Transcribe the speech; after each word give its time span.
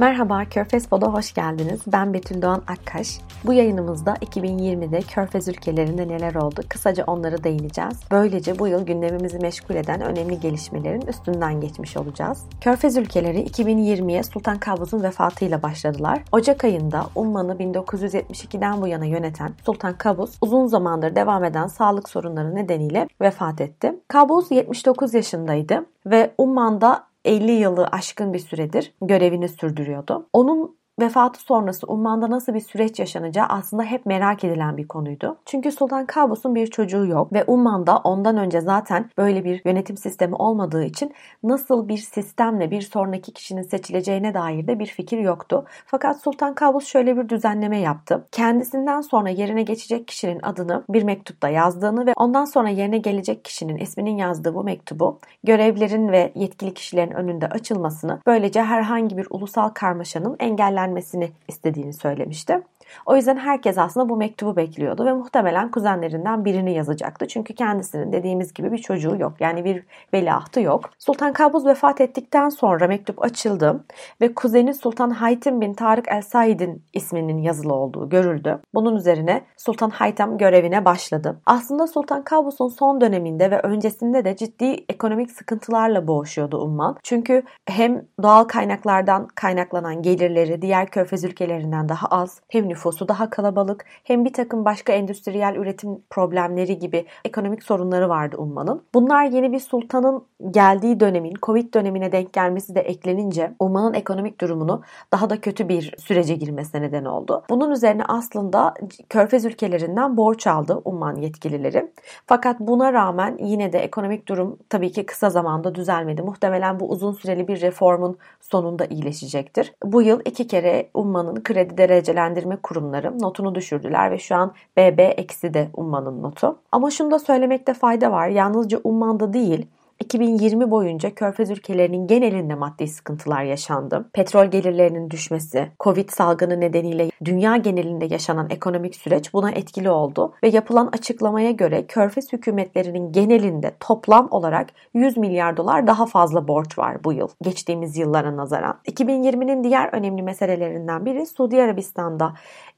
Merhaba, 0.00 0.44
Körfez 0.44 0.86
Pod'a 0.86 1.06
hoş 1.06 1.32
geldiniz. 1.32 1.80
Ben 1.86 2.14
Betül 2.14 2.42
Doğan 2.42 2.62
Akkaş. 2.66 3.18
Bu 3.44 3.52
yayınımızda 3.52 4.14
2020'de 4.14 5.00
Körfez 5.00 5.48
ülkelerinde 5.48 6.08
neler 6.08 6.34
oldu 6.34 6.60
kısaca 6.68 7.04
onları 7.04 7.44
değineceğiz. 7.44 8.00
Böylece 8.10 8.58
bu 8.58 8.68
yıl 8.68 8.86
gündemimizi 8.86 9.38
meşgul 9.38 9.74
eden 9.74 10.00
önemli 10.00 10.40
gelişmelerin 10.40 11.00
üstünden 11.00 11.60
geçmiş 11.60 11.96
olacağız. 11.96 12.44
Körfez 12.60 12.96
ülkeleri 12.96 13.42
2020'ye 13.42 14.22
Sultan 14.22 14.58
Kabus'un 14.58 15.02
vefatıyla 15.02 15.62
başladılar. 15.62 16.22
Ocak 16.32 16.64
ayında 16.64 17.06
Umman'ı 17.14 17.54
1972'den 17.54 18.82
bu 18.82 18.86
yana 18.86 19.04
yöneten 19.04 19.50
Sultan 19.66 19.94
Kabus 19.94 20.38
uzun 20.40 20.66
zamandır 20.66 21.14
devam 21.14 21.44
eden 21.44 21.66
sağlık 21.66 22.08
sorunları 22.08 22.54
nedeniyle 22.54 23.08
vefat 23.20 23.60
etti. 23.60 23.94
Kabus 24.08 24.50
79 24.50 25.14
yaşındaydı 25.14 25.86
ve 26.06 26.34
Umman'da 26.38 27.09
50 27.24 27.50
yılı 27.52 27.86
aşkın 27.86 28.32
bir 28.32 28.38
süredir 28.38 28.94
görevini 29.02 29.48
sürdürüyordu. 29.48 30.28
Onun 30.32 30.79
vefatı 31.00 31.40
sonrası 31.40 31.86
Umman'da 31.86 32.30
nasıl 32.30 32.54
bir 32.54 32.60
süreç 32.60 32.98
yaşanacağı 32.98 33.46
aslında 33.46 33.82
hep 33.82 34.06
merak 34.06 34.44
edilen 34.44 34.76
bir 34.76 34.88
konuydu. 34.88 35.36
Çünkü 35.46 35.72
Sultan 35.72 36.06
Kabus'un 36.06 36.54
bir 36.54 36.66
çocuğu 36.66 37.06
yok 37.06 37.32
ve 37.32 37.44
Umman'da 37.46 37.96
ondan 37.96 38.36
önce 38.36 38.60
zaten 38.60 39.10
böyle 39.18 39.44
bir 39.44 39.62
yönetim 39.64 39.96
sistemi 39.96 40.34
olmadığı 40.34 40.84
için 40.84 41.12
nasıl 41.42 41.88
bir 41.88 41.98
sistemle 41.98 42.70
bir 42.70 42.80
sonraki 42.80 43.32
kişinin 43.32 43.62
seçileceğine 43.62 44.34
dair 44.34 44.66
de 44.66 44.78
bir 44.78 44.86
fikir 44.86 45.18
yoktu. 45.18 45.64
Fakat 45.86 46.20
Sultan 46.20 46.54
Kabus 46.54 46.86
şöyle 46.86 47.16
bir 47.16 47.28
düzenleme 47.28 47.78
yaptı. 47.78 48.26
Kendisinden 48.32 49.00
sonra 49.00 49.28
yerine 49.28 49.62
geçecek 49.62 50.08
kişinin 50.08 50.40
adını 50.42 50.84
bir 50.88 51.02
mektupta 51.02 51.48
yazdığını 51.48 52.06
ve 52.06 52.12
ondan 52.16 52.44
sonra 52.44 52.68
yerine 52.68 52.98
gelecek 52.98 53.44
kişinin 53.44 53.76
isminin 53.76 54.16
yazdığı 54.16 54.54
bu 54.54 54.64
mektubu 54.64 55.18
görevlerin 55.44 56.08
ve 56.08 56.32
yetkili 56.34 56.74
kişilerin 56.74 57.10
önünde 57.10 57.46
açılmasını 57.46 58.20
böylece 58.26 58.62
herhangi 58.62 59.16
bir 59.16 59.26
ulusal 59.30 59.68
karmaşanın 59.68 60.36
engellenmesini 60.40 60.89
vermesini 60.90 61.30
istediğini 61.48 61.92
söylemişti. 61.92 62.60
O 63.06 63.16
yüzden 63.16 63.36
herkes 63.36 63.78
aslında 63.78 64.08
bu 64.08 64.16
mektubu 64.16 64.56
bekliyordu 64.56 65.06
ve 65.06 65.12
muhtemelen 65.12 65.70
kuzenlerinden 65.70 66.44
birini 66.44 66.74
yazacaktı. 66.74 67.28
Çünkü 67.28 67.54
kendisinin 67.54 68.12
dediğimiz 68.12 68.54
gibi 68.54 68.72
bir 68.72 68.78
çocuğu 68.78 69.16
yok. 69.16 69.32
Yani 69.40 69.64
bir 69.64 69.84
veliahtı 70.14 70.60
yok. 70.60 70.90
Sultan 70.98 71.32
Kabuz 71.32 71.66
vefat 71.66 72.00
ettikten 72.00 72.48
sonra 72.48 72.86
mektup 72.86 73.22
açıldı 73.22 73.84
ve 74.20 74.34
kuzeni 74.34 74.74
Sultan 74.74 75.10
Haytim 75.10 75.60
bin 75.60 75.74
Tarık 75.74 76.08
El 76.08 76.22
Said'in 76.22 76.82
isminin 76.92 77.38
yazılı 77.38 77.74
olduğu 77.74 78.08
görüldü. 78.08 78.60
Bunun 78.74 78.96
üzerine 78.96 79.42
Sultan 79.56 79.90
Haytem 79.90 80.38
görevine 80.38 80.84
başladı. 80.84 81.40
Aslında 81.46 81.86
Sultan 81.86 82.24
Kabus'un 82.24 82.68
son 82.68 83.00
döneminde 83.00 83.50
ve 83.50 83.60
öncesinde 83.60 84.24
de 84.24 84.36
ciddi 84.36 84.84
ekonomik 84.88 85.30
sıkıntılarla 85.30 86.08
boğuşuyordu 86.08 86.58
Umman. 86.58 86.96
Çünkü 87.02 87.42
hem 87.66 88.04
doğal 88.22 88.44
kaynaklardan 88.44 89.28
kaynaklanan 89.34 90.02
gelirleri 90.02 90.62
diğer 90.62 90.90
körfez 90.90 91.24
ülkelerinden 91.24 91.88
daha 91.88 92.06
az 92.06 92.40
hem 92.48 92.68
nüfus 92.68 92.79
nüfusu 92.80 93.08
daha 93.08 93.30
kalabalık 93.30 93.84
hem 94.04 94.24
bir 94.24 94.32
takım 94.32 94.64
başka 94.64 94.92
endüstriyel 94.92 95.54
üretim 95.56 95.98
problemleri 96.10 96.78
gibi 96.78 97.06
ekonomik 97.24 97.62
sorunları 97.62 98.08
vardı 98.08 98.36
Umman'ın. 98.38 98.82
Bunlar 98.94 99.24
yeni 99.24 99.52
bir 99.52 99.60
sultanın 99.60 100.24
geldiği 100.50 101.00
dönemin 101.00 101.34
Covid 101.42 101.74
dönemine 101.74 102.12
denk 102.12 102.32
gelmesi 102.32 102.74
de 102.74 102.80
eklenince 102.80 103.52
Umman'ın 103.58 103.94
ekonomik 103.94 104.40
durumunu 104.40 104.82
daha 105.12 105.30
da 105.30 105.40
kötü 105.40 105.68
bir 105.68 105.94
sürece 105.98 106.34
girmesine 106.34 106.82
neden 106.82 107.04
oldu. 107.04 107.42
Bunun 107.50 107.70
üzerine 107.70 108.04
aslında 108.08 108.74
Körfez 109.08 109.44
ülkelerinden 109.44 110.16
borç 110.16 110.46
aldı 110.46 110.80
Umman 110.84 111.16
yetkilileri. 111.16 111.90
Fakat 112.26 112.60
buna 112.60 112.92
rağmen 112.92 113.38
yine 113.40 113.72
de 113.72 113.78
ekonomik 113.78 114.28
durum 114.28 114.58
tabii 114.68 114.92
ki 114.92 115.06
kısa 115.06 115.30
zamanda 115.30 115.74
düzelmedi. 115.74 116.22
Muhtemelen 116.22 116.80
bu 116.80 116.88
uzun 116.88 117.12
süreli 117.12 117.48
bir 117.48 117.60
reformun 117.60 118.18
sonunda 118.40 118.84
iyileşecektir. 118.84 119.72
Bu 119.84 120.02
yıl 120.02 120.20
iki 120.24 120.46
kere 120.46 120.90
Umman'ın 120.94 121.42
kredi 121.42 121.78
derecelendirme 121.78 122.56
kurumları 122.70 123.18
notunu 123.18 123.54
düşürdüler 123.54 124.10
ve 124.10 124.18
şu 124.18 124.34
an 124.34 124.52
BB 124.76 124.98
eksi 124.98 125.54
de 125.54 125.70
Umman'ın 125.74 126.22
notu. 126.22 126.58
Ama 126.72 126.90
şunu 126.90 127.10
da 127.10 127.18
söylemekte 127.18 127.74
fayda 127.74 128.12
var. 128.12 128.28
Yalnızca 128.28 128.80
Umman'da 128.84 129.32
değil 129.32 129.66
2020 130.00 130.70
boyunca 130.70 131.14
Körfez 131.14 131.50
ülkelerinin 131.50 132.06
genelinde 132.06 132.54
maddi 132.54 132.88
sıkıntılar 132.88 133.42
yaşandı. 133.42 134.10
Petrol 134.12 134.46
gelirlerinin 134.46 135.10
düşmesi, 135.10 135.68
Covid 135.80 136.08
salgını 136.10 136.60
nedeniyle 136.60 137.10
dünya 137.24 137.56
genelinde 137.56 138.06
yaşanan 138.06 138.50
ekonomik 138.50 138.96
süreç 138.96 139.34
buna 139.34 139.50
etkili 139.50 139.90
oldu 139.90 140.34
ve 140.42 140.48
yapılan 140.48 140.86
açıklamaya 140.92 141.50
göre 141.50 141.86
Körfez 141.86 142.32
hükümetlerinin 142.32 143.12
genelinde 143.12 143.72
toplam 143.80 144.28
olarak 144.30 144.68
100 144.94 145.16
milyar 145.16 145.56
dolar 145.56 145.86
daha 145.86 146.06
fazla 146.06 146.48
borç 146.48 146.78
var 146.78 147.04
bu 147.04 147.12
yıl 147.12 147.28
geçtiğimiz 147.42 147.96
yıllara 147.96 148.36
nazaran. 148.36 148.78
2020'nin 148.86 149.64
diğer 149.64 149.88
önemli 149.92 150.22
meselelerinden 150.22 151.06
biri 151.06 151.26
Suudi 151.26 151.62
Arabistan'da 151.62 152.34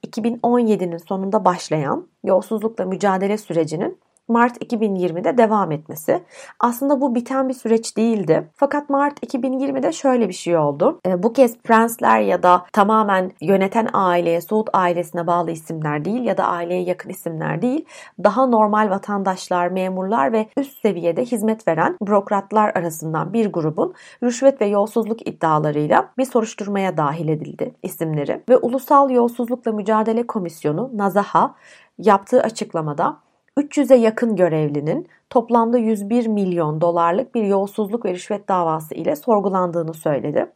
2017'nin 0.06 0.98
sonunda 0.98 1.44
başlayan 1.44 2.06
yolsuzlukla 2.24 2.84
mücadele 2.84 3.38
sürecinin 3.38 3.98
Mart 4.32 4.56
2020'de 4.62 5.38
devam 5.38 5.72
etmesi. 5.72 6.22
Aslında 6.60 7.00
bu 7.00 7.14
biten 7.14 7.48
bir 7.48 7.54
süreç 7.54 7.96
değildi. 7.96 8.50
Fakat 8.54 8.90
Mart 8.90 9.22
2020'de 9.22 9.92
şöyle 9.92 10.28
bir 10.28 10.34
şey 10.34 10.56
oldu. 10.56 11.00
E, 11.06 11.22
bu 11.22 11.32
kez 11.32 11.58
prensler 11.58 12.20
ya 12.20 12.42
da 12.42 12.64
tamamen 12.72 13.32
yöneten 13.40 13.88
aileye, 13.92 14.40
Suud 14.40 14.66
ailesine 14.72 15.26
bağlı 15.26 15.50
isimler 15.50 16.04
değil 16.04 16.22
ya 16.22 16.36
da 16.36 16.44
aileye 16.44 16.82
yakın 16.82 17.10
isimler 17.10 17.62
değil. 17.62 17.84
Daha 18.24 18.46
normal 18.46 18.90
vatandaşlar, 18.90 19.68
memurlar 19.68 20.32
ve 20.32 20.48
üst 20.56 20.82
seviyede 20.82 21.24
hizmet 21.24 21.68
veren 21.68 21.96
bürokratlar 22.02 22.72
arasından 22.74 23.32
bir 23.32 23.52
grubun 23.52 23.94
rüşvet 24.22 24.60
ve 24.60 24.66
yolsuzluk 24.66 25.28
iddialarıyla 25.28 26.08
bir 26.18 26.24
soruşturmaya 26.24 26.96
dahil 26.96 27.28
edildi 27.28 27.74
isimleri. 27.82 28.42
Ve 28.48 28.56
Ulusal 28.56 29.10
Yolsuzlukla 29.10 29.72
Mücadele 29.72 30.26
Komisyonu 30.26 30.90
Nazaha 30.94 31.54
yaptığı 31.98 32.42
açıklamada 32.42 33.16
300'e 33.58 33.96
yakın 33.96 34.36
görevlinin 34.36 35.08
toplamda 35.30 35.78
101 35.78 36.26
milyon 36.26 36.80
dolarlık 36.80 37.34
bir 37.34 37.44
yolsuzluk 37.44 38.04
ve 38.04 38.14
rüşvet 38.14 38.48
davası 38.48 38.94
ile 38.94 39.16
sorgulandığını 39.16 39.94
söyledi. 39.94 40.52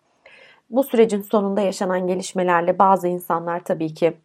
Bu 0.71 0.85
sürecin 0.85 1.23
sonunda 1.23 1.61
yaşanan 1.61 2.07
gelişmelerle 2.07 2.79
bazı 2.79 3.09
insanlar 3.09 3.65
tabii 3.65 3.95
ki 3.95 4.17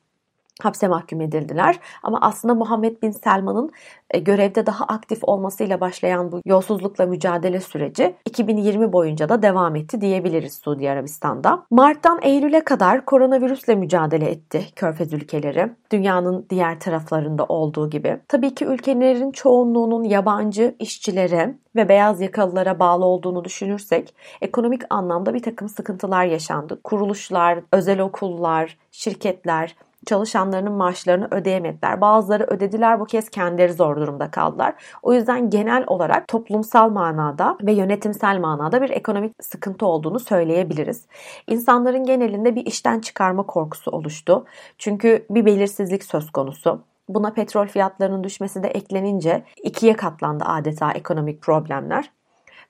hapse 0.62 0.88
mahkum 0.88 1.22
edildiler. 1.22 1.80
Ama 2.04 2.18
aslında 2.22 2.56
Muhammed 2.56 3.02
Bin 3.02 3.12
Selman'ın 3.12 3.72
e, 4.12 4.20
görevde 4.20 4.66
daha 4.66 4.86
aktif 4.86 5.20
olmasıyla 5.24 5.82
başlayan 5.82 6.32
bu 6.32 6.42
yolsuzlukla 6.46 7.06
mücadele 7.06 7.60
süreci 7.60 8.16
2020 8.26 8.94
boyunca 8.94 9.30
da 9.30 9.42
devam 9.42 9.76
etti 9.76 10.02
diyebiliriz 10.02 10.54
Suudi 10.54 10.90
Arabistan'da. 10.90 11.66
Mart'tan 11.72 12.20
Eylül'e 12.22 12.64
kadar 12.64 13.06
koronavirüsle 13.06 13.76
mücadele 13.76 14.30
etti 14.30 14.66
Körfez 14.76 15.14
ülkeleri. 15.14 15.72
Dünyanın 15.92 16.46
diğer 16.50 16.80
taraflarında 16.80 17.46
olduğu 17.46 17.90
gibi. 17.90 18.20
Tabii 18.28 18.56
ki 18.56 18.66
ülkelerin 18.66 19.32
çoğunluğunun 19.32 20.04
yabancı 20.04 20.76
işçilere 20.80 21.56
ve 21.76 21.90
beyaz 21.90 22.22
yakalılara 22.22 22.80
bağlı 22.80 23.06
olduğunu 23.06 23.46
düşünürsek 23.46 24.16
ekonomik 24.42 24.82
anlamda 24.90 25.34
bir 25.34 25.44
takım 25.44 25.70
sıkıntılar 25.70 26.26
yaşandı. 26.26 26.82
Kuruluşlar, 26.84 27.60
özel 27.72 28.00
okullar, 28.00 28.78
şirketler 28.92 29.76
çalışanlarının 30.06 30.74
maaşlarını 30.74 31.28
ödeyemediler. 31.32 32.02
Bazıları 32.02 32.44
ödediler 32.44 33.00
bu 33.00 33.06
kez 33.06 33.30
kendileri 33.30 33.74
zor 33.74 33.96
durumda 33.96 34.32
kaldılar. 34.32 34.74
O 35.02 35.14
yüzden 35.14 35.50
genel 35.50 35.84
olarak 35.88 36.28
toplumsal 36.28 36.90
manada 36.90 37.58
ve 37.62 37.74
yönetimsel 37.74 38.40
manada 38.40 38.82
bir 38.82 38.90
ekonomik 38.90 39.34
sıkıntı 39.42 39.86
olduğunu 39.86 40.20
söyleyebiliriz. 40.20 41.06
İnsanların 41.48 42.04
genelinde 42.04 42.56
bir 42.56 42.66
işten 42.66 43.00
çıkarma 43.00 43.44
korkusu 43.44 43.92
oluştu. 43.92 44.46
Çünkü 44.78 45.26
bir 45.30 45.46
belirsizlik 45.46 46.04
söz 46.04 46.32
konusu. 46.32 46.82
Buna 47.10 47.34
petrol 47.34 47.68
fiyatlarının 47.68 48.24
düşmesi 48.24 48.64
de 48.64 48.68
eklenince 48.68 49.44
ikiye 49.64 49.96
katlandı 49.96 50.44
adeta 50.48 50.92
ekonomik 50.92 51.42
problemler. 51.42 52.12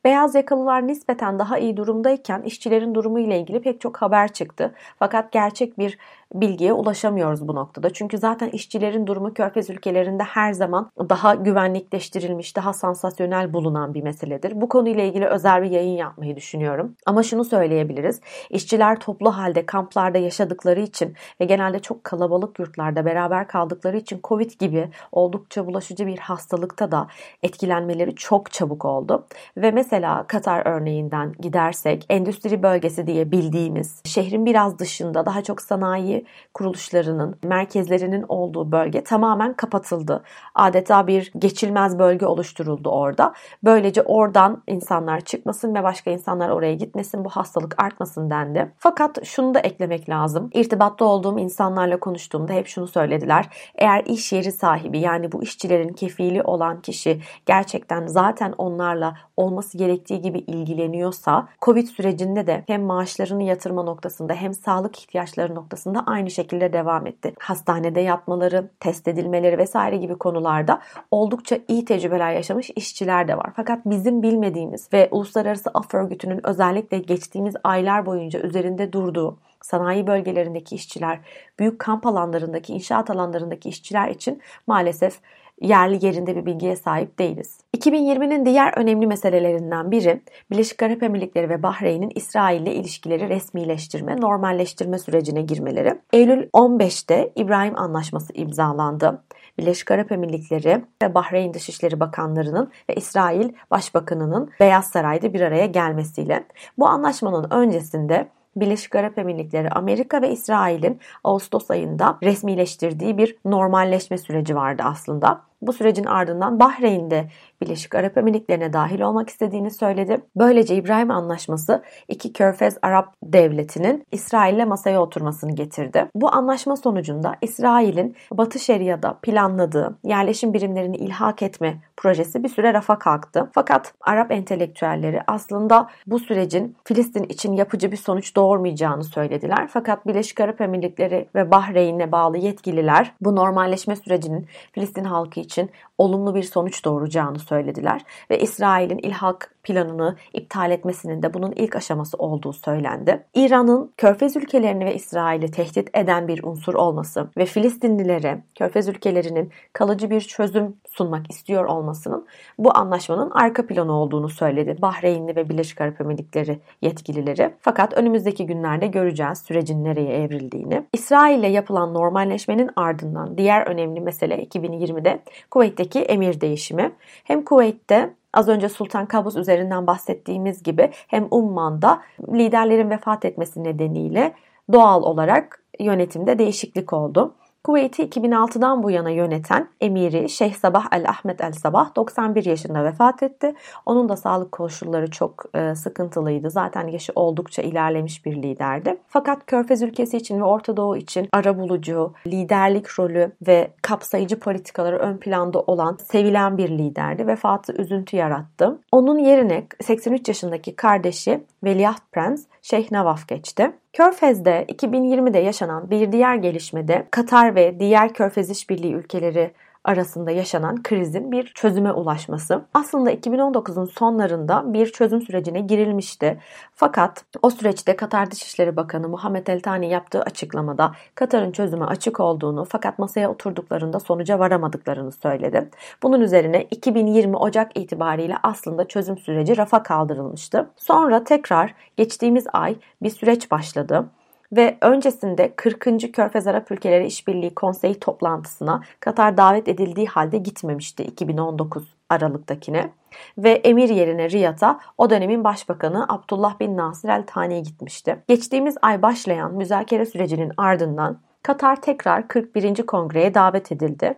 Beyaz 0.05 0.35
yakalılar 0.35 0.87
nispeten 0.87 1.39
daha 1.39 1.57
iyi 1.57 1.77
durumdayken 1.77 2.41
işçilerin 2.41 2.95
durumu 2.95 3.19
ile 3.19 3.39
ilgili 3.39 3.61
pek 3.61 3.81
çok 3.81 3.97
haber 3.97 4.33
çıktı. 4.33 4.73
Fakat 4.99 5.31
gerçek 5.31 5.79
bir 5.79 5.97
bilgiye 6.33 6.73
ulaşamıyoruz 6.73 7.47
bu 7.47 7.55
noktada. 7.55 7.93
Çünkü 7.93 8.17
zaten 8.17 8.49
işçilerin 8.49 9.07
durumu 9.07 9.33
Körfez 9.33 9.69
ülkelerinde 9.69 10.23
her 10.23 10.53
zaman 10.53 10.91
daha 11.09 11.35
güvenlikleştirilmiş, 11.35 12.55
daha 12.55 12.73
sansasyonel 12.73 13.53
bulunan 13.53 13.93
bir 13.93 14.03
meseledir. 14.03 14.61
Bu 14.61 14.69
konuyla 14.69 15.03
ilgili 15.03 15.25
özel 15.25 15.63
bir 15.63 15.71
yayın 15.71 15.97
yapmayı 15.97 16.35
düşünüyorum. 16.35 16.95
Ama 17.05 17.23
şunu 17.23 17.43
söyleyebiliriz. 17.43 18.21
İşçiler 18.49 18.99
toplu 18.99 19.37
halde 19.37 19.65
kamplarda 19.65 20.17
yaşadıkları 20.17 20.79
için 20.79 21.15
ve 21.41 21.45
genelde 21.45 21.79
çok 21.79 22.03
kalabalık 22.03 22.59
yurtlarda 22.59 23.05
beraber 23.05 23.47
kaldıkları 23.47 23.97
için 23.97 24.19
Covid 24.23 24.51
gibi 24.59 24.89
oldukça 25.11 25.67
bulaşıcı 25.67 26.07
bir 26.07 26.17
hastalıkta 26.17 26.91
da 26.91 27.07
etkilenmeleri 27.43 28.15
çok 28.15 28.51
çabuk 28.51 28.85
oldu. 28.85 29.27
Ve 29.57 29.71
mesela 29.71 30.27
Katar 30.27 30.65
örneğinden 30.65 31.33
gidersek 31.39 32.05
endüstri 32.09 32.63
bölgesi 32.63 33.07
diye 33.07 33.31
bildiğimiz 33.31 34.01
şehrin 34.05 34.45
biraz 34.45 34.79
dışında 34.79 35.25
daha 35.25 35.43
çok 35.43 35.61
sanayi 35.61 36.20
kuruluşlarının 36.53 37.35
merkezlerinin 37.43 38.25
olduğu 38.27 38.71
bölge 38.71 39.03
tamamen 39.03 39.53
kapatıldı. 39.53 40.23
Adeta 40.55 41.07
bir 41.07 41.31
geçilmez 41.39 41.99
bölge 41.99 42.25
oluşturuldu 42.25 42.89
orada. 42.89 43.33
Böylece 43.63 44.01
oradan 44.01 44.63
insanlar 44.67 45.21
çıkmasın 45.21 45.75
ve 45.75 45.83
başka 45.83 46.11
insanlar 46.11 46.49
oraya 46.49 46.73
gitmesin 46.73 47.25
bu 47.25 47.29
hastalık 47.29 47.83
artmasın 47.83 48.29
dendi. 48.29 48.71
Fakat 48.77 49.25
şunu 49.25 49.53
da 49.53 49.59
eklemek 49.59 50.09
lazım. 50.09 50.49
İrtibatta 50.53 51.05
olduğum 51.05 51.39
insanlarla 51.39 51.99
konuştuğumda 51.99 52.53
hep 52.53 52.67
şunu 52.67 52.87
söylediler. 52.87 53.49
Eğer 53.75 54.03
iş 54.05 54.33
yeri 54.33 54.51
sahibi 54.51 54.99
yani 54.99 55.31
bu 55.31 55.43
işçilerin 55.43 55.93
kefili 55.93 56.43
olan 56.43 56.81
kişi 56.81 57.21
gerçekten 57.45 58.07
zaten 58.07 58.53
onlarla 58.57 59.15
olması 59.37 59.77
gerektiği 59.77 60.21
gibi 60.21 60.39
ilgileniyorsa 60.39 61.47
Covid 61.61 61.87
sürecinde 61.87 62.47
de 62.47 62.63
hem 62.67 62.83
maaşlarını 62.83 63.43
yatırma 63.43 63.83
noktasında 63.83 64.33
hem 64.33 64.53
sağlık 64.53 64.99
ihtiyaçları 64.99 65.55
noktasında 65.55 66.03
aynı 66.11 66.31
şekilde 66.31 66.73
devam 66.73 67.07
etti. 67.07 67.33
Hastanede 67.39 68.01
yatmaları, 68.01 68.69
test 68.79 69.07
edilmeleri 69.07 69.57
vesaire 69.57 69.97
gibi 69.97 70.15
konularda 70.15 70.81
oldukça 71.11 71.57
iyi 71.67 71.85
tecrübeler 71.85 72.33
yaşamış 72.33 72.69
işçiler 72.75 73.27
de 73.27 73.37
var. 73.37 73.49
Fakat 73.55 73.85
bizim 73.85 74.23
bilmediğimiz 74.23 74.93
ve 74.93 75.07
Uluslararası 75.11 75.69
Af 75.73 75.93
Örgütü'nün 75.93 76.47
özellikle 76.47 76.97
geçtiğimiz 76.97 77.55
aylar 77.63 78.05
boyunca 78.05 78.39
üzerinde 78.39 78.93
durduğu 78.93 79.37
sanayi 79.61 80.07
bölgelerindeki 80.07 80.75
işçiler, 80.75 81.19
büyük 81.59 81.79
kamp 81.79 82.05
alanlarındaki, 82.05 82.73
inşaat 82.73 83.09
alanlarındaki 83.09 83.69
işçiler 83.69 84.09
için 84.09 84.41
maalesef 84.67 85.19
yerli 85.61 86.05
yerinde 86.05 86.35
bir 86.35 86.45
bilgiye 86.45 86.75
sahip 86.75 87.19
değiliz. 87.19 87.59
2020'nin 87.77 88.45
diğer 88.45 88.77
önemli 88.77 89.07
meselelerinden 89.07 89.91
biri 89.91 90.21
Birleşik 90.51 90.83
Arap 90.83 91.03
Emirlikleri 91.03 91.49
ve 91.49 91.63
Bahreyn'in 91.63 92.11
İsrail 92.15 92.61
ile 92.61 92.73
ilişkileri 92.73 93.29
resmileştirme, 93.29 94.21
normalleştirme 94.21 94.99
sürecine 94.99 95.41
girmeleri. 95.41 95.99
Eylül 96.13 96.49
15'te 96.49 97.31
İbrahim 97.35 97.79
Anlaşması 97.79 98.33
imzalandı. 98.33 99.23
Birleşik 99.57 99.91
Arap 99.91 100.11
Emirlikleri 100.11 100.85
ve 101.03 101.13
Bahreyn 101.13 101.53
Dışişleri 101.53 101.99
Bakanlarının 101.99 102.71
ve 102.89 102.95
İsrail 102.95 103.49
Başbakanı'nın 103.71 104.49
Beyaz 104.59 104.85
Saray'da 104.85 105.33
bir 105.33 105.41
araya 105.41 105.65
gelmesiyle. 105.65 106.43
Bu 106.77 106.87
anlaşmanın 106.87 107.51
öncesinde 107.51 108.27
Birleşik 108.55 108.95
Arap 108.95 109.17
Emirlikleri, 109.17 109.69
Amerika 109.69 110.21
ve 110.21 110.31
İsrail'in 110.31 110.99
Ağustos 111.23 111.71
ayında 111.71 112.17
resmileştirdiği 112.23 113.17
bir 113.17 113.37
normalleşme 113.45 114.17
süreci 114.17 114.55
vardı 114.55 114.83
aslında. 114.85 115.50
Bu 115.61 115.73
sürecin 115.73 116.05
ardından 116.05 116.59
Bahreyn'de 116.59 117.27
Birleşik 117.61 117.95
Arap 117.95 118.17
Emirlikleri'ne 118.17 118.73
dahil 118.73 119.01
olmak 119.01 119.29
istediğini 119.29 119.71
söyledi. 119.71 120.21
Böylece 120.35 120.75
İbrahim 120.75 121.11
Anlaşması 121.11 121.83
iki 122.07 122.33
Körfez 122.33 122.77
Arap 122.81 123.13
devletinin 123.23 124.05
İsrail'le 124.11 124.67
masaya 124.67 125.01
oturmasını 125.01 125.55
getirdi. 125.55 126.07
Bu 126.15 126.33
anlaşma 126.33 126.75
sonucunda 126.75 127.35
İsrail'in 127.41 128.15
Batı 128.31 128.59
Şeria'da 128.59 129.13
planladığı 129.21 129.97
yerleşim 130.03 130.53
birimlerini 130.53 130.97
ilhak 130.97 131.41
etme 131.41 131.77
projesi 131.97 132.43
bir 132.43 132.49
süre 132.49 132.73
rafa 132.73 132.99
kalktı. 132.99 133.49
Fakat 133.53 133.93
Arap 134.01 134.31
entelektüelleri 134.31 135.21
aslında 135.27 135.87
bu 136.07 136.19
sürecin 136.19 136.75
Filistin 136.83 137.23
için 137.23 137.53
yapıcı 137.53 137.91
bir 137.91 137.97
sonuç 137.97 138.35
doğurmayacağını 138.35 139.03
söylediler. 139.03 139.67
Fakat 139.67 140.07
Birleşik 140.07 140.39
Arap 140.39 140.61
Emirlikleri 140.61 141.27
ve 141.35 141.51
Bahreyn'e 141.51 142.11
bağlı 142.11 142.37
yetkililer 142.37 143.13
bu 143.21 143.35
normalleşme 143.35 143.95
sürecinin 143.95 144.47
Filistin 144.71 145.03
halkı 145.03 145.39
için 145.39 145.50
olumlu 145.97 146.35
bir 146.35 146.43
sonuç 146.43 146.85
doğuracağını 146.85 147.39
söylediler 147.39 148.01
ve 148.31 148.39
İsrail'in 148.39 148.97
ilhak 148.97 149.55
planını 149.63 150.15
iptal 150.33 150.71
etmesinin 150.71 151.23
de 151.23 151.33
bunun 151.33 151.51
ilk 151.51 151.75
aşaması 151.75 152.17
olduğu 152.17 152.53
söylendi. 152.53 153.23
İran'ın 153.33 153.91
Körfez 153.97 154.35
ülkelerini 154.35 154.85
ve 154.85 154.95
İsrail'i 154.95 155.51
tehdit 155.51 155.89
eden 155.93 156.27
bir 156.27 156.43
unsur 156.43 156.73
olması 156.73 157.27
ve 157.37 157.45
Filistinlilere 157.45 158.43
Körfez 158.55 158.87
ülkelerinin 158.87 159.51
kalıcı 159.73 160.09
bir 160.09 160.21
çözüm 160.21 160.75
sunmak 160.89 161.31
istiyor 161.31 161.65
olmasının 161.65 162.27
bu 162.57 162.77
anlaşmanın 162.77 163.31
arka 163.31 163.67
planı 163.67 163.91
olduğunu 163.91 164.29
söyledi 164.29 164.81
Bahreynli 164.81 165.35
ve 165.35 165.49
Birleşik 165.49 165.81
Arap 165.81 166.01
Emirlikleri 166.01 166.59
yetkilileri. 166.81 167.53
Fakat 167.59 167.93
önümüzdeki 167.93 168.45
günlerde 168.45 168.87
göreceğiz 168.87 169.37
sürecin 169.37 169.83
nereye 169.83 170.23
evrildiğini. 170.23 170.83
İsrail 170.93 171.39
ile 171.39 171.47
yapılan 171.47 171.93
normalleşmenin 171.93 172.69
ardından 172.75 173.37
diğer 173.37 173.67
önemli 173.67 174.01
mesele 174.01 174.43
2020'de 174.43 175.19
Kuveyt'teki 175.51 175.99
emir 175.99 176.41
değişimi. 176.41 176.91
Hem 177.23 177.45
Kuveyt'te 177.45 178.13
Az 178.33 178.47
önce 178.47 178.69
Sultan 178.69 179.05
Kabus 179.05 179.35
üzerinden 179.35 179.87
bahsettiğimiz 179.87 180.63
gibi 180.63 180.89
hem 180.93 181.27
Umman'da 181.31 182.01
liderlerin 182.33 182.89
vefat 182.89 183.25
etmesi 183.25 183.63
nedeniyle 183.63 184.33
doğal 184.73 185.03
olarak 185.03 185.63
yönetimde 185.79 186.39
değişiklik 186.39 186.93
oldu. 186.93 187.35
Kuveyt'i 187.63 188.03
2006'dan 188.03 188.83
bu 188.83 188.91
yana 188.91 189.09
yöneten 189.09 189.67
emiri 189.81 190.29
Şeyh 190.29 190.53
Sabah 190.53 190.85
El 190.91 191.09
Ahmet 191.09 191.41
El 191.41 191.51
Sabah 191.51 191.95
91 191.95 192.45
yaşında 192.45 192.83
vefat 192.83 193.23
etti. 193.23 193.53
Onun 193.85 194.09
da 194.09 194.15
sağlık 194.15 194.51
koşulları 194.51 195.11
çok 195.11 195.45
e, 195.55 195.75
sıkıntılıydı. 195.75 196.49
Zaten 196.49 196.87
yaşı 196.87 197.11
oldukça 197.15 197.61
ilerlemiş 197.61 198.25
bir 198.25 198.35
liderdi. 198.35 198.97
Fakat 199.07 199.45
Körfez 199.45 199.81
ülkesi 199.81 200.17
için 200.17 200.39
ve 200.39 200.43
Orta 200.43 200.77
Doğu 200.77 200.97
için 200.97 201.29
arabulucu, 201.31 202.13
liderlik 202.27 202.99
rolü 202.99 203.31
ve 203.47 203.71
kapsayıcı 203.81 204.39
politikaları 204.39 204.97
ön 204.97 205.17
planda 205.17 205.59
olan 205.59 205.97
sevilen 206.03 206.57
bir 206.57 206.69
liderdi. 206.69 207.27
Vefatı 207.27 207.73
üzüntü 207.73 208.17
yarattı. 208.17 208.79
Onun 208.91 209.19
yerine 209.19 209.63
83 209.81 210.27
yaşındaki 210.27 210.75
kardeşi 210.75 211.43
Veliaht 211.63 212.11
Prens 212.11 212.45
Şeyh 212.61 212.91
Navaf 212.91 213.27
geçti. 213.27 213.71
Körfez'de 213.93 214.65
2020'de 214.69 215.39
yaşanan 215.39 215.89
bir 215.89 216.11
diğer 216.11 216.35
gelişmede 216.35 217.07
Katar 217.11 217.55
ve 217.55 217.79
diğer 217.79 218.13
Körfez 218.13 218.49
İşbirliği 218.49 218.93
ülkeleri 218.93 219.51
arasında 219.83 220.31
yaşanan 220.31 220.83
krizin 220.83 221.31
bir 221.31 221.51
çözüme 221.55 221.91
ulaşması. 221.91 222.61
Aslında 222.73 223.13
2019'un 223.13 223.85
sonlarında 223.85 224.73
bir 224.73 224.91
çözüm 224.91 225.21
sürecine 225.21 225.61
girilmişti. 225.61 226.39
Fakat 226.73 227.25
o 227.41 227.49
süreçte 227.49 227.95
Katar 227.95 228.31
Dışişleri 228.31 228.75
Bakanı 228.75 229.09
Muhammed 229.09 229.47
El 229.47 229.61
Tani 229.61 229.89
yaptığı 229.89 230.21
açıklamada 230.21 230.91
Katar'ın 231.15 231.51
çözüme 231.51 231.85
açık 231.85 232.19
olduğunu 232.19 232.65
fakat 232.65 232.99
masaya 232.99 233.31
oturduklarında 233.31 233.99
sonuca 233.99 234.39
varamadıklarını 234.39 235.11
söyledi. 235.11 235.69
Bunun 236.03 236.21
üzerine 236.21 236.63
2020 236.71 237.37
Ocak 237.37 237.77
itibariyle 237.77 238.35
aslında 238.43 238.87
çözüm 238.87 239.17
süreci 239.17 239.57
rafa 239.57 239.83
kaldırılmıştı. 239.83 240.69
Sonra 240.77 241.23
tekrar 241.23 241.73
geçtiğimiz 241.97 242.45
ay 242.53 242.75
bir 243.01 243.09
süreç 243.09 243.51
başladı 243.51 244.05
ve 244.51 244.77
öncesinde 244.81 245.53
40. 245.55 246.13
Körfez 246.13 246.47
Arap 246.47 246.71
Ülkeleri 246.71 247.05
İşbirliği 247.05 247.55
Konseyi 247.55 247.99
toplantısına 247.99 248.81
Katar 248.99 249.37
davet 249.37 249.67
edildiği 249.67 250.07
halde 250.07 250.37
gitmemişti 250.37 251.03
2019 251.03 251.83
Aralık'takine 252.09 252.89
ve 253.37 253.51
emir 253.51 253.89
yerine 253.89 254.29
Riyad'a 254.29 254.79
o 254.97 255.09
dönemin 255.09 255.43
başbakanı 255.43 256.05
Abdullah 256.09 256.59
bin 256.59 256.77
Nasir 256.77 257.09
El 257.09 257.23
Tani 257.27 257.63
gitmişti. 257.63 258.23
Geçtiğimiz 258.27 258.77
ay 258.81 259.01
başlayan 259.01 259.53
müzakere 259.53 260.05
sürecinin 260.05 260.51
ardından 260.57 261.17
Katar 261.43 261.81
tekrar 261.81 262.27
41. 262.27 262.85
Kongreye 262.85 263.33
davet 263.33 263.71
edildi 263.71 264.13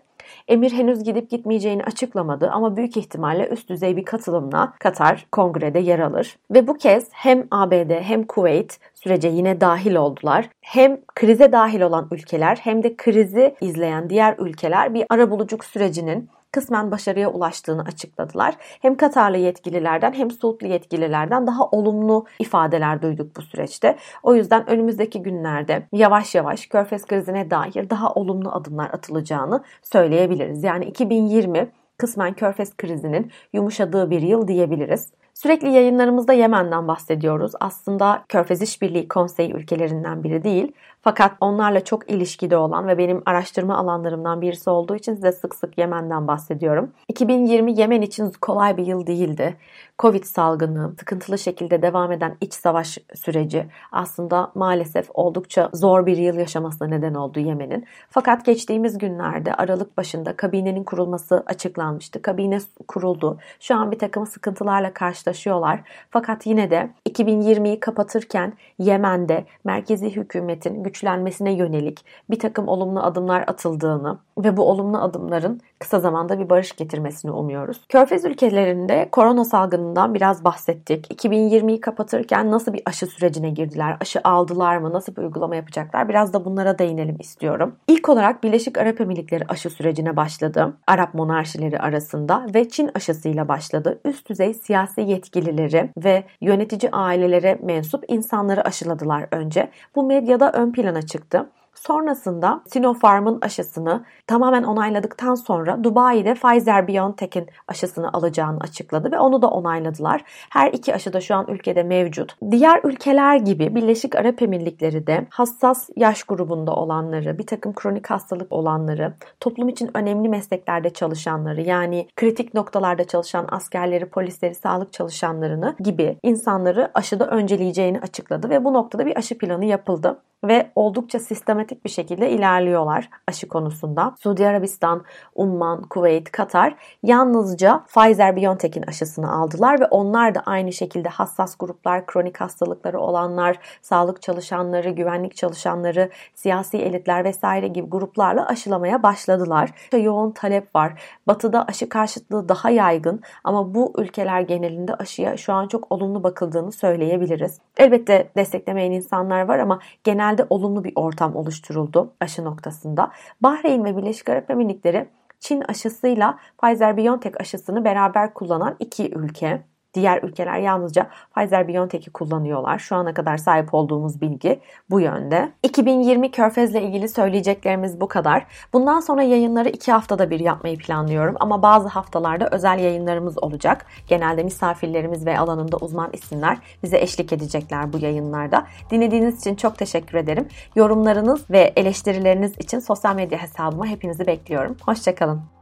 Emir 0.48 0.72
henüz 0.72 1.04
gidip 1.04 1.30
gitmeyeceğini 1.30 1.84
açıklamadı 1.84 2.50
ama 2.50 2.78
büyük 2.78 2.98
ihtimalle 2.98 3.48
üst 3.48 3.70
düzey 3.70 3.98
bir 3.98 4.06
katılımla 4.06 4.74
Katar 4.80 5.26
kongrede 5.32 5.80
yer 5.80 6.00
alır. 6.00 6.38
Ve 6.52 6.68
bu 6.68 6.74
kez 6.74 7.08
hem 7.12 7.48
ABD 7.52 8.02
hem 8.02 8.24
Kuveyt 8.24 8.80
sürece 8.94 9.28
yine 9.28 9.62
dahil 9.62 9.96
oldular. 9.96 10.50
Hem 10.62 11.00
krize 11.16 11.52
dahil 11.52 11.82
olan 11.82 12.08
ülkeler 12.12 12.60
hem 12.62 12.84
de 12.84 12.96
krizi 12.96 13.56
izleyen 13.62 14.10
diğer 14.10 14.36
ülkeler 14.40 14.94
bir 14.94 15.06
arabuluculuk 15.10 15.66
sürecinin 15.66 16.30
kısmen 16.54 16.92
başarıya 16.92 17.30
ulaştığını 17.30 17.82
açıkladılar. 17.82 18.56
Hem 18.60 18.98
Katarlı 18.98 19.38
yetkililerden 19.38 20.14
hem 20.14 20.32
Suudlu 20.32 20.68
yetkililerden 20.68 21.48
daha 21.48 21.66
olumlu 21.66 22.26
ifadeler 22.40 23.02
duyduk 23.02 23.36
bu 23.38 23.42
süreçte. 23.42 23.98
O 24.24 24.36
yüzden 24.36 24.70
önümüzdeki 24.70 25.22
günlerde 25.22 25.88
yavaş 25.92 26.36
yavaş 26.36 26.68
Körfez 26.68 27.06
krizine 27.06 27.52
dair 27.52 27.90
daha 27.90 28.14
olumlu 28.14 28.52
adımlar 28.52 28.90
atılacağını 28.90 29.64
söyleyebiliriz. 29.82 30.64
Yani 30.64 30.86
2020 30.86 31.70
kısmen 31.98 32.34
Körfez 32.34 32.78
krizinin 32.78 33.32
yumuşadığı 33.54 34.10
bir 34.10 34.22
yıl 34.22 34.48
diyebiliriz. 34.48 35.12
Sürekli 35.34 35.70
yayınlarımızda 35.70 36.34
Yemen'den 36.34 36.88
bahsediyoruz. 36.88 37.52
Aslında 37.60 38.24
Körfez 38.30 38.62
İşbirliği 38.62 39.08
Konseyi 39.08 39.54
ülkelerinden 39.54 40.24
biri 40.24 40.44
değil. 40.44 40.72
Fakat 41.04 41.32
onlarla 41.42 41.84
çok 41.84 42.10
ilişkide 42.12 42.58
olan 42.58 42.88
ve 42.88 42.98
benim 42.98 43.22
araştırma 43.26 43.78
alanlarımdan 43.78 44.42
birisi 44.42 44.70
olduğu 44.70 44.96
için 44.96 45.16
size 45.16 45.32
sık 45.32 45.56
sık 45.56 45.78
Yemen'den 45.78 46.28
bahsediyorum. 46.28 46.92
2020 47.08 47.80
Yemen 47.80 48.02
için 48.02 48.32
kolay 48.42 48.78
bir 48.78 48.86
yıl 48.86 49.08
değildi. 49.08 49.58
Covid 50.00 50.24
salgını, 50.24 50.94
sıkıntılı 51.00 51.38
şekilde 51.38 51.82
devam 51.82 52.12
eden 52.12 52.38
iç 52.42 52.54
savaş 52.54 52.98
süreci 53.16 53.66
aslında 53.92 54.52
maalesef 54.56 55.10
oldukça 55.14 55.70
zor 55.74 56.06
bir 56.06 56.18
yıl 56.18 56.36
yaşamasına 56.36 56.88
neden 56.88 57.14
oldu 57.14 57.40
Yemen'in. 57.40 57.86
Fakat 58.10 58.46
geçtiğimiz 58.46 58.98
günlerde 58.98 59.54
Aralık 59.54 59.98
başında 59.98 60.36
kabinenin 60.38 60.84
kurulması 60.84 61.44
açıklanmıştı. 61.46 62.22
Kabine 62.22 62.60
kuruldu. 62.88 63.38
Şu 63.60 63.76
an 63.76 63.92
bir 63.92 64.00
takım 64.00 64.26
sıkıntılarla 64.26 64.94
karşılaşıyorlar. 64.94 65.80
Fakat 66.10 66.46
yine 66.46 66.72
de 66.72 66.90
2020'yi 67.10 67.80
kapatırken 67.80 68.54
Yemen'de 68.80 69.46
merkezi 69.64 70.16
hükümetin 70.16 70.86
güçlenmesine 70.94 71.54
yönelik 71.54 72.06
bir 72.30 72.40
takım 72.40 72.68
olumlu 72.68 73.04
adımlar 73.04 73.44
atıldığını 73.48 74.18
ve 74.38 74.58
bu 74.58 74.70
olumlu 74.70 74.98
adımların 74.98 75.62
kısa 75.80 76.00
zamanda 76.00 76.40
bir 76.40 76.50
barış 76.50 76.76
getirmesini 76.76 77.32
umuyoruz. 77.32 77.82
Körfez 77.90 78.26
ülkelerinde 78.26 79.10
korona 79.12 79.46
salgınından 79.46 80.14
biraz 80.14 80.44
bahsettik. 80.44 81.24
2020'yi 81.24 81.80
kapatırken 81.80 82.52
nasıl 82.52 82.74
bir 82.74 82.82
aşı 82.86 83.08
sürecine 83.08 83.50
girdiler? 83.50 83.98
Aşı 84.02 84.20
aldılar 84.24 84.78
mı? 84.78 84.94
Nasıl 84.94 85.16
bir 85.16 85.22
uygulama 85.22 85.56
yapacaklar? 85.56 86.10
Biraz 86.10 86.34
da 86.34 86.46
bunlara 86.46 86.80
değinelim 86.80 87.16
istiyorum. 87.20 87.76
İlk 87.88 88.10
olarak 88.10 88.44
Birleşik 88.44 88.78
Arap 88.78 89.02
Emirlikleri 89.02 89.44
aşı 89.48 89.70
sürecine 89.70 90.16
başladı. 90.16 90.74
Arap 90.88 91.14
monarşileri 91.14 91.80
arasında 91.80 92.46
ve 92.54 92.70
Çin 92.70 92.92
aşısıyla 92.96 93.48
başladı. 93.48 94.00
Üst 94.06 94.30
düzey 94.30 94.54
siyasi 94.54 95.02
yetkilileri 95.02 95.90
ve 95.98 96.24
yönetici 96.42 96.92
ailelere 96.92 97.60
mensup 97.64 98.04
insanları 98.08 98.66
aşıladılar 98.66 99.28
önce. 99.32 99.70
Bu 99.96 100.04
medyada 100.04 100.52
ön 100.52 100.72
plana 100.84 101.02
çıktı. 101.02 101.50
Sonrasında 101.76 102.62
Sinopharm'ın 102.68 103.42
aşısını 103.42 104.04
tamamen 104.28 104.64
onayladıktan 104.64 105.36
sonra 105.36 105.84
Dubai'de 105.84 106.32
Pfizer-BioNTech'in 106.32 107.48
aşısını 107.68 108.14
alacağını 108.14 108.58
açıkladı 108.60 109.12
ve 109.12 109.20
onu 109.20 109.42
da 109.42 109.48
onayladılar. 109.48 110.24
Her 110.50 110.72
iki 110.72 110.96
aşı 110.96 111.14
da 111.14 111.22
şu 111.22 111.36
an 111.36 111.46
ülkede 111.48 111.84
mevcut. 111.84 112.36
Diğer 112.52 112.80
ülkeler 112.84 113.36
gibi 113.36 113.76
Birleşik 113.76 114.16
Arap 114.16 114.42
Emirlikleri 114.42 115.08
de 115.08 115.28
hassas 115.30 115.90
yaş 115.96 116.24
grubunda 116.24 116.76
olanları, 116.76 117.38
bir 117.38 117.48
takım 117.48 117.74
kronik 117.74 118.10
hastalık 118.10 118.52
olanları, 118.52 119.14
toplum 119.40 119.70
için 119.70 119.92
önemli 119.94 120.30
mesleklerde 120.30 120.90
çalışanları 120.90 121.62
yani 121.62 122.08
kritik 122.16 122.54
noktalarda 122.54 123.04
çalışan 123.04 123.48
askerleri, 123.52 124.06
polisleri, 124.06 124.56
sağlık 124.56 124.94
çalışanlarını 124.94 125.76
gibi 125.80 126.18
insanları 126.24 126.92
aşıda 126.94 127.28
önceleyeceğini 127.28 128.00
açıkladı 128.00 128.50
ve 128.50 128.64
bu 128.64 128.74
noktada 128.74 129.06
bir 129.06 129.18
aşı 129.18 129.38
planı 129.38 129.66
yapıldı 129.66 130.20
ve 130.44 130.72
oldukça 130.76 131.20
sistematik 131.64 131.86
bir 131.86 131.90
şekilde 131.90 132.30
ilerliyorlar 132.30 133.10
aşı 133.28 133.48
konusunda. 133.48 134.16
Suudi 134.20 134.48
Arabistan, 134.48 135.04
Umman, 135.36 135.82
Kuveyt, 135.82 136.32
Katar 136.32 136.76
yalnızca 137.04 137.84
Pfizer-BioNTech'in 137.88 138.88
aşısını 138.88 139.32
aldılar 139.32 139.80
ve 139.80 139.86
onlar 139.86 140.36
da 140.36 140.44
aynı 140.46 140.74
şekilde 140.74 141.10
hassas 141.10 141.56
gruplar, 141.58 142.06
kronik 142.06 142.42
hastalıkları 142.42 143.00
olanlar, 143.00 143.58
sağlık 143.82 144.22
çalışanları, 144.22 144.90
güvenlik 144.90 145.36
çalışanları, 145.36 146.10
siyasi 146.36 146.78
elitler 146.78 147.24
vesaire 147.24 147.68
gibi 147.68 147.90
gruplarla 147.90 148.48
aşılamaya 148.48 149.04
başladılar. 149.04 149.70
Yoğun 149.94 150.32
talep 150.32 150.76
var. 150.76 151.02
Batı'da 151.28 151.66
aşı 151.66 151.90
karşıtlığı 151.90 152.50
daha 152.50 152.70
yaygın 152.70 153.22
ama 153.44 153.76
bu 153.76 153.94
ülkeler 153.98 154.42
genelinde 154.42 154.96
aşıya 154.96 155.38
şu 155.38 155.54
an 155.54 155.68
çok 155.68 155.92
olumlu 155.92 156.24
bakıldığını 156.24 156.72
söyleyebiliriz. 156.72 157.60
Elbette 157.78 158.30
desteklemeyen 158.36 158.92
insanlar 158.92 159.42
var 159.42 159.60
ama 159.60 159.80
genel 160.04 160.34
genelde 160.34 160.48
olumlu 160.50 160.84
bir 160.84 160.94
ortam 160.96 161.36
oluşturuldu 161.54 162.14
aşı 162.20 162.46
noktasında. 162.46 163.12
Bahreyn 163.42 163.86
ve 163.86 163.98
Birleşik 163.98 164.30
Arap 164.30 164.50
Emirlikleri 164.50 165.10
Çin 165.40 165.62
aşısıyla 165.62 166.40
Pfizer-BioNTech 166.58 167.42
aşısını 167.42 167.86
beraber 167.86 168.34
kullanan 168.34 168.76
iki 168.80 169.12
ülke. 169.16 169.62
Diğer 169.94 170.24
ülkeler 170.24 170.60
yalnızca 170.60 171.08
Pfizer-BioNTech'i 171.36 172.12
kullanıyorlar. 172.12 172.80
Şu 172.80 172.96
ana 172.96 173.14
kadar 173.14 173.38
sahip 173.38 173.74
olduğumuz 173.74 174.22
bilgi 174.22 174.60
bu 174.90 175.00
yönde. 175.00 175.52
2020 175.64 176.32
Körfez'le 176.32 176.76
ilgili 176.76 177.10
söyleyeceklerimiz 177.10 178.02
bu 178.02 178.08
kadar. 178.08 178.46
Bundan 178.74 179.00
sonra 179.00 179.24
yayınları 179.24 179.70
iki 179.70 179.92
haftada 179.92 180.30
bir 180.30 180.40
yapmayı 180.40 180.78
planlıyorum 180.78 181.36
ama 181.40 181.62
bazı 181.62 181.88
haftalarda 181.88 182.50
özel 182.52 182.80
yayınlarımız 182.80 183.44
olacak. 183.44 183.86
Genelde 184.08 184.44
misafirlerimiz 184.44 185.26
ve 185.26 185.40
alanında 185.40 185.78
uzman 185.78 186.10
isimler 186.14 186.58
bize 186.84 186.98
eşlik 186.98 187.34
edecekler 187.34 187.94
bu 187.94 187.98
yayınlarda. 187.98 188.68
Dinlediğiniz 188.92 189.40
için 189.40 189.56
çok 189.56 189.78
teşekkür 189.78 190.18
ederim. 190.18 190.48
Yorumlarınız 190.76 191.50
ve 191.50 191.74
eleştirileriniz 191.76 192.54
için 192.60 192.80
sosyal 192.80 193.16
medya 193.16 193.42
hesabıma 193.42 193.86
hepinizi 193.86 194.28
bekliyorum. 194.28 194.78
Hoşçakalın. 194.86 195.53